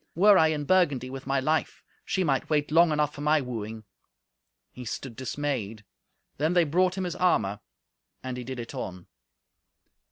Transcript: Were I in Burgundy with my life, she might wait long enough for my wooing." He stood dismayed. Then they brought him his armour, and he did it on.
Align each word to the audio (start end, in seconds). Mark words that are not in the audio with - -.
Were 0.15 0.35
I 0.35 0.47
in 0.47 0.63
Burgundy 0.65 1.11
with 1.11 1.27
my 1.27 1.39
life, 1.39 1.83
she 2.03 2.23
might 2.23 2.49
wait 2.49 2.71
long 2.71 2.91
enough 2.91 3.13
for 3.13 3.21
my 3.21 3.39
wooing." 3.39 3.83
He 4.71 4.83
stood 4.83 5.15
dismayed. 5.15 5.85
Then 6.37 6.53
they 6.53 6.63
brought 6.63 6.97
him 6.97 7.03
his 7.03 7.15
armour, 7.15 7.59
and 8.23 8.35
he 8.35 8.43
did 8.43 8.59
it 8.59 8.73
on. 8.73 9.05